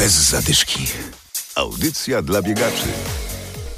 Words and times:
Bez 0.00 0.12
zadyszki. 0.12 0.86
Audycja 1.54 2.22
dla 2.22 2.42
biegaczy. 2.42 2.86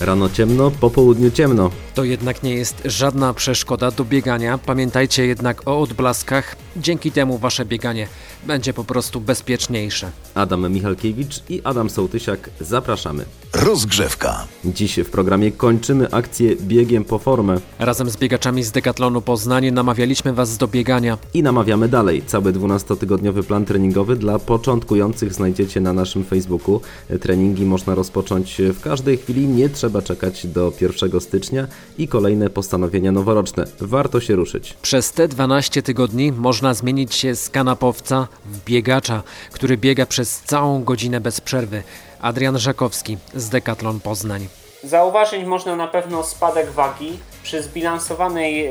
Rano 0.00 0.30
ciemno, 0.30 0.70
po 0.70 0.90
południu 0.90 1.30
ciemno. 1.30 1.70
To 1.94 2.04
jednak 2.04 2.42
nie 2.42 2.54
jest 2.54 2.82
żadna 2.84 3.34
przeszkoda 3.34 3.90
do 3.90 4.04
biegania. 4.04 4.58
Pamiętajcie 4.58 5.26
jednak 5.26 5.68
o 5.68 5.80
odblaskach. 5.80 6.56
Dzięki 6.76 7.12
temu 7.12 7.38
wasze 7.38 7.64
bieganie 7.64 8.06
będzie 8.46 8.72
po 8.72 8.84
prostu 8.84 9.20
bezpieczniejsze. 9.20 10.10
Adam 10.34 10.72
Michalkiewicz 10.72 11.42
i 11.48 11.60
Adam 11.64 11.90
Sołtysiak 11.90 12.50
zapraszamy. 12.60 13.24
Rozgrzewka. 13.52 14.46
Dziś 14.64 14.96
w 15.00 15.10
programie 15.10 15.52
kończymy 15.52 16.10
akcję 16.10 16.56
Biegiem 16.56 17.04
po 17.04 17.18
formę 17.18 17.60
Razem 17.78 18.10
z 18.10 18.16
biegaczami 18.16 18.62
z 18.64 18.72
Decathlonu 18.72 19.22
Poznanie 19.22 19.72
namawialiśmy 19.72 20.32
was 20.32 20.56
do 20.58 20.68
biegania. 20.68 21.18
i 21.34 21.42
namawiamy 21.42 21.88
dalej. 21.88 22.22
Cały 22.26 22.52
12-tygodniowy 22.52 23.42
plan 23.42 23.64
treningowy 23.64 24.16
dla 24.16 24.38
początkujących 24.38 25.32
znajdziecie 25.34 25.80
na 25.80 25.92
naszym 25.92 26.24
Facebooku. 26.24 26.80
Treningi 27.20 27.64
można 27.64 27.94
rozpocząć 27.94 28.56
w 28.74 28.80
każdej 28.80 29.16
chwili, 29.18 29.48
nie 29.48 29.68
trzeba 29.68 30.02
czekać 30.02 30.46
do 30.46 30.72
1 30.80 31.20
stycznia 31.20 31.66
i 31.98 32.08
kolejne 32.08 32.50
postanowienia 32.50 33.12
noworoczne. 33.12 33.64
Warto 33.80 34.20
się 34.20 34.36
ruszyć. 34.36 34.74
Przez 34.82 35.12
te 35.12 35.28
12 35.28 35.82
tygodni 35.82 36.32
można 36.32 36.74
zmienić 36.74 37.14
się 37.14 37.34
z 37.34 37.50
kanapowca 37.50 38.28
w 38.44 38.64
biegacza, 38.64 39.22
który 39.52 39.76
biega 39.76 40.06
przez 40.06 40.40
całą 40.40 40.84
godzinę 40.84 41.20
bez 41.20 41.40
przerwy. 41.40 41.82
Adrian 42.20 42.58
Żakowski 42.58 43.18
z 43.34 43.48
Decathlon 43.48 44.00
Poznań. 44.00 44.48
Zauważyć 44.84 45.44
można 45.44 45.76
na 45.76 45.88
pewno 45.88 46.22
spadek 46.24 46.70
wagi 46.70 47.18
przy 47.42 47.62
zbilansowanej 47.62 48.66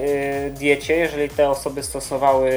y, 0.47 0.51
diecie, 0.51 0.95
jeżeli 0.95 1.29
te 1.29 1.49
osoby 1.49 1.83
stosowały 1.83 2.51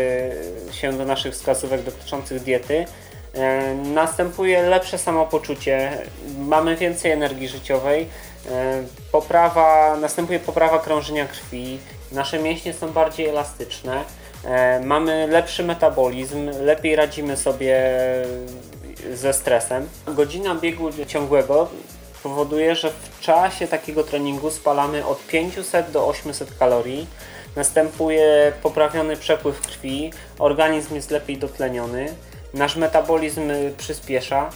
się 0.73 0.93
do 0.93 1.05
naszych 1.05 1.35
wskazówek 1.35 1.83
dotyczących 1.83 2.43
diety. 2.43 2.87
E, 3.35 3.75
Następuje 3.75 4.63
lepsze 4.63 4.99
samopoczucie, 4.99 5.99
mamy 6.39 6.77
więcej 6.77 7.11
energii 7.13 7.49
życiowej, 7.49 8.03
e, 8.03 8.07
poprawa, 9.13 9.97
następuje 9.97 10.41
poprawa 10.41 10.79
krążenia 10.79 11.27
krwi, 11.27 11.79
nasze 12.13 12.39
mięśnie 12.39 12.75
są 12.75 12.93
bardziej 12.93 13.27
elastyczne, 13.27 14.05
e, 14.45 14.81
mamy 14.81 15.27
lepszy 15.27 15.65
metabolizm, 15.65 16.51
lepiej 16.61 16.97
radzimy 16.97 17.37
sobie 17.37 17.77
ze 19.13 19.33
stresem. 19.33 19.89
Godzina 20.07 20.55
biegu 20.55 20.91
ciągłego 21.07 21.69
powoduje, 22.23 22.75
że 22.75 22.91
w 22.91 23.21
czasie 23.21 23.69
takiego 23.69 24.05
treningu 24.05 24.51
spalamy 24.51 25.07
od 25.07 25.27
500 25.27 25.91
do 25.91 26.07
800 26.09 26.59
kalorii. 26.59 27.07
Następuje 27.57 28.53
poprawiony 28.63 29.17
przepływ 29.17 29.61
krwi, 29.61 30.13
organizm 30.39 30.95
jest 30.95 31.11
lepiej 31.11 31.37
dotleniony, 31.39 32.15
nasz 32.55 32.77
metabolizm 32.77 33.53
przyspiesza. 33.79 34.51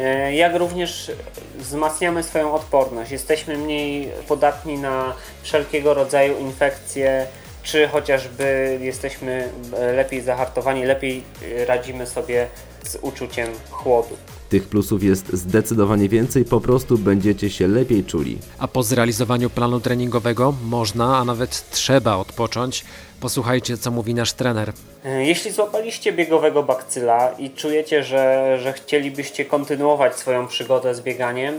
E, 0.00 0.34
Jak 0.34 0.56
również 0.56 1.12
wzmacniamy 1.58 2.22
swoją 2.22 2.54
odporność. 2.54 3.10
Jesteśmy 3.10 3.58
mniej 3.58 4.08
podatni 4.28 4.78
na 4.78 5.14
wszelkiego 5.42 5.94
rodzaju 5.94 6.38
infekcje, 6.38 7.26
czy 7.62 7.88
chociażby 7.88 8.78
jesteśmy 8.82 9.48
e, 9.78 9.92
lepiej 9.92 10.20
zahartowani, 10.20 10.84
lepiej 10.84 11.22
e, 11.60 11.64
radzimy 11.64 12.06
sobie 12.06 12.46
z 12.84 12.98
uczuciem 13.02 13.48
chłodu. 13.70 14.16
Tych 14.48 14.68
plusów 14.68 15.02
jest 15.02 15.32
zdecydowanie 15.32 16.08
więcej, 16.08 16.44
po 16.44 16.60
prostu 16.60 16.98
będziecie 16.98 17.50
się 17.50 17.68
lepiej 17.68 18.04
czuli. 18.04 18.38
A 18.58 18.68
po 18.68 18.82
zrealizowaniu 18.82 19.50
planu 19.50 19.80
treningowego 19.80 20.54
można, 20.64 21.18
a 21.18 21.24
nawet 21.24 21.70
trzeba 21.70 22.16
odpocząć. 22.16 22.84
Posłuchajcie, 23.20 23.76
co 23.78 23.90
mówi 23.90 24.14
nasz 24.14 24.32
trener. 24.32 24.72
E, 25.04 25.24
Jeśli 25.26 25.50
złapaliście 25.50 26.12
biegowego 26.12 26.62
bakcyla 26.62 27.30
i 27.38 27.50
czujecie, 27.50 28.02
że, 28.04 28.58
że 28.62 28.72
chcielibyście 28.72 29.44
kontynuować 29.44 30.16
swoją 30.16 30.46
przygodę 30.46 30.94
z 30.94 31.00
bieganiem, 31.00 31.54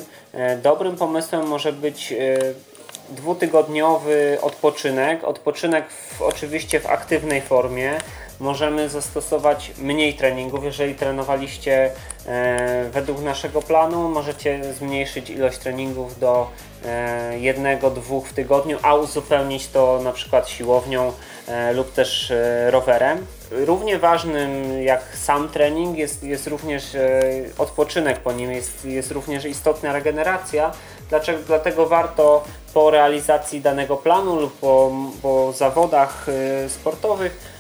dobrym 0.63 0.95
pomysłem 0.95 1.47
może 1.47 1.73
być 1.73 2.13
dwutygodniowy 3.13 4.37
odpoczynek. 4.41 5.23
Odpoczynek 5.23 5.89
w, 5.89 6.21
oczywiście 6.21 6.79
w 6.79 6.85
aktywnej 6.85 7.41
formie. 7.41 7.97
Możemy 8.39 8.89
zastosować 8.89 9.71
mniej 9.77 10.13
treningów. 10.13 10.63
Jeżeli 10.63 10.95
trenowaliście 10.95 11.91
e, 12.25 12.89
według 12.91 13.21
naszego 13.21 13.61
planu, 13.61 14.09
możecie 14.09 14.73
zmniejszyć 14.73 15.29
ilość 15.29 15.57
treningów 15.57 16.19
do 16.19 16.49
e, 16.85 17.39
jednego, 17.39 17.89
dwóch 17.91 18.27
w 18.27 18.33
tygodniu, 18.33 18.77
a 18.81 18.95
uzupełnić 18.95 19.67
to 19.67 19.99
na 20.03 20.11
przykład 20.11 20.49
siłownią 20.49 21.13
e, 21.47 21.73
lub 21.73 21.93
też 21.93 22.33
rowerem. 22.69 23.25
Równie 23.51 23.99
ważnym 23.99 24.81
jak 24.83 25.01
sam 25.17 25.49
trening 25.49 25.97
jest, 25.97 26.23
jest 26.23 26.47
również 26.47 26.83
odpoczynek 27.57 28.19
po 28.19 28.31
nim, 28.31 28.51
jest, 28.51 28.85
jest 28.85 29.11
również 29.11 29.45
istotna 29.45 29.93
regeneracja. 29.93 30.71
Dlaczego, 31.09 31.39
dlatego 31.47 31.85
warto 31.85 32.43
po 32.73 32.91
realizacji 32.91 33.61
danego 33.61 33.97
planu 33.97 34.35
lub 34.35 34.59
po, 34.59 34.91
po 35.21 35.53
zawodach 35.53 36.25
sportowych 36.67 37.53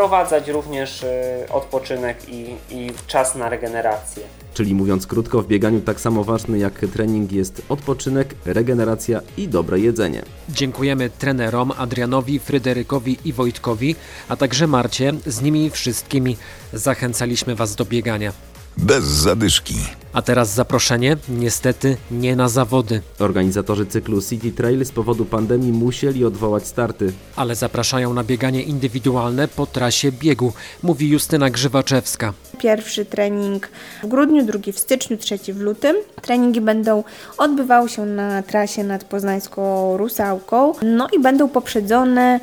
wprowadzać 0.00 0.48
również 0.48 1.04
e, 1.04 1.46
odpoczynek 1.50 2.28
i, 2.28 2.56
i 2.70 2.90
czas 3.06 3.34
na 3.34 3.48
regenerację. 3.48 4.22
Czyli 4.54 4.74
mówiąc 4.74 5.06
krótko, 5.06 5.42
w 5.42 5.46
bieganiu 5.46 5.80
tak 5.80 6.00
samo 6.00 6.24
ważny 6.24 6.58
jak 6.58 6.72
trening 6.92 7.32
jest 7.32 7.62
odpoczynek, 7.68 8.34
regeneracja 8.44 9.20
i 9.36 9.48
dobre 9.48 9.80
jedzenie. 9.80 10.22
Dziękujemy 10.48 11.10
trenerom 11.10 11.72
Adrianowi, 11.78 12.38
Fryderykowi 12.38 13.18
i 13.24 13.32
Wojtkowi, 13.32 13.96
a 14.28 14.36
także 14.36 14.66
Marcie. 14.66 15.12
Z 15.26 15.42
nimi 15.42 15.70
wszystkimi 15.70 16.36
zachęcaliśmy 16.72 17.54
Was 17.54 17.76
do 17.76 17.84
biegania. 17.84 18.32
Bez 18.76 19.04
zadyszki. 19.04 19.74
A 20.12 20.22
teraz 20.22 20.54
zaproszenie, 20.54 21.16
niestety 21.28 21.96
nie 22.10 22.36
na 22.36 22.48
zawody, 22.48 23.00
Organizatorzy 23.18 23.86
cyklu 23.86 24.22
City 24.22 24.52
Trail 24.52 24.84
z 24.84 24.90
powodu 24.90 25.24
pandemii 25.24 25.72
musieli 25.72 26.24
odwołać 26.24 26.66
starty. 26.66 27.12
ale 27.36 27.54
zapraszają 27.54 28.14
na 28.14 28.24
bieganie 28.24 28.62
indywidualne 28.62 29.48
po 29.48 29.66
trasie 29.66 30.12
biegu, 30.12 30.52
mówi 30.82 31.08
Justyna 31.08 31.50
Grzywaczewska. 31.50 32.32
Pierwszy 32.58 33.04
trening 33.04 33.68
w 34.02 34.06
grudniu, 34.06 34.44
drugi 34.44 34.72
w 34.72 34.78
styczniu, 34.78 35.16
trzeci 35.16 35.52
w 35.52 35.60
lutym. 35.60 35.96
Treningi 36.22 36.60
będą 36.60 37.04
odbywały 37.38 37.88
się 37.88 38.06
na 38.06 38.42
trasie 38.42 38.84
nad 38.84 39.04
Poznańską 39.04 39.96
Rusałką, 39.96 40.72
no 40.82 41.08
i 41.12 41.18
będą 41.20 41.48
poprzedzone 41.48 42.40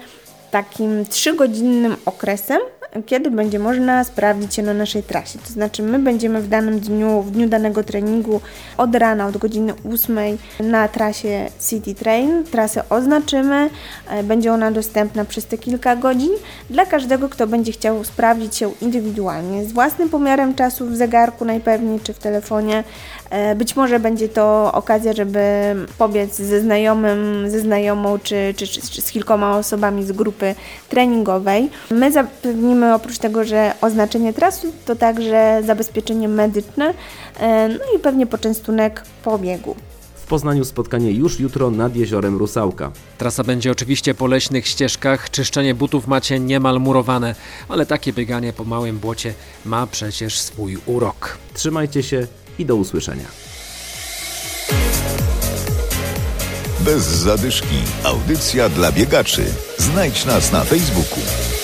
takim 0.52 1.06
trzygodzinnym 1.06 1.96
okresem, 2.06 2.62
kiedy 3.06 3.32
będzie 3.32 3.60
można 3.60 4.04
sprawdzić 4.04 4.56
się 4.56 4.64
na 4.64 4.74
naszej 4.74 5.04
trasie. 5.04 5.40
To 5.40 5.54
znaczy 5.54 5.84
my 5.84 6.00
będziemy 6.00 6.42
w 6.42 6.48
danym 6.48 6.80
dniu, 6.80 7.22
w 7.22 7.32
dniu 7.32 7.50
danego 7.50 7.84
treningu 7.84 8.42
od 8.78 8.96
rana, 8.96 9.28
od 9.28 9.38
godziny 9.38 9.74
8 9.94 10.18
na 10.60 10.88
trasie 10.88 11.50
City 11.70 11.96
Train. 11.96 12.44
Trasę 12.44 12.84
oznaczymy, 12.90 13.70
e, 14.10 14.24
będzie 14.24 14.54
ona 14.54 14.72
dostępna 14.72 15.26
przez 15.26 15.46
te 15.46 15.58
kilka 15.58 15.96
godzin 15.96 16.32
dla 16.70 16.86
każdego, 16.86 17.30
kto 17.30 17.48
będzie 17.48 17.72
chciał 17.72 18.04
sprawdzić 18.04 18.56
się 18.56 18.72
indywidualnie, 18.82 19.66
z 19.66 19.72
własnym 19.72 20.10
pomiarem 20.10 20.56
czasu 20.56 20.88
w 20.88 20.96
zegarku 20.96 21.46
najpewniej, 21.46 22.00
czy 22.00 22.14
w 22.14 22.20
telefonie. 22.20 22.84
E, 23.30 23.56
Być 23.56 23.76
może 23.76 24.00
będzie 24.00 24.30
to 24.30 24.72
okazja, 24.74 25.14
żeby 25.14 25.40
pobiec 25.98 26.36
ze 26.36 26.62
znajomym, 26.62 27.50
ze 27.50 27.60
znajomą, 27.60 28.20
czy, 28.20 28.54
czy, 28.58 28.68
czy, 28.68 29.02
z 29.02 29.12
kilkoma 29.12 29.58
osobami 29.58 30.04
z 30.04 30.12
grupy 30.12 30.56
treningowej. 30.90 31.70
My 31.92 32.12
zapewnimy 32.12 32.77
oprócz 32.84 33.18
tego, 33.18 33.44
że 33.44 33.74
oznaczenie 33.82 34.34
trasy, 34.34 34.72
to 34.86 34.96
także 34.96 35.62
zabezpieczenie 35.66 36.28
medyczne, 36.28 36.94
e, 37.40 37.68
no 37.68 37.98
i 37.98 38.00
pewnie 38.00 38.28
poczęstunek 38.28 39.04
po 39.24 39.40
biegu. 39.40 39.76
W 40.16 40.30
Poznaniu 40.30 40.66
spotkanie 40.66 41.12
już 41.12 41.40
jutro 41.40 41.72
nad 41.72 41.96
jeziorem 41.96 42.38
Rusałka. 42.38 42.92
Trasa 43.18 43.44
będzie 43.44 43.72
oczywiście 43.72 44.14
po 44.14 44.28
leśnych 44.28 44.68
ścieżkach, 44.68 45.30
czyszczenie 45.30 45.76
butów 45.76 46.08
macie 46.08 46.40
niemal 46.40 46.80
murowane, 46.80 47.36
ale 47.70 47.86
takie 47.86 48.14
bieganie 48.14 48.54
po 48.54 48.64
małym 48.64 49.00
błocie 49.00 49.34
ma 49.66 49.88
przecież 49.88 50.40
swój 50.40 50.78
urok. 50.86 51.38
Trzymajcie 51.54 52.04
się 52.04 52.28
i 52.60 52.66
do 52.66 52.76
usłyszenia. 52.76 53.26
Bez 56.80 57.04
zadyszki. 57.04 57.78
Audycja 58.04 58.70
dla 58.70 58.92
biegaczy. 58.92 59.46
Znajdź 59.78 60.26
nas 60.26 60.52
na 60.52 60.64
Facebooku. 60.64 61.57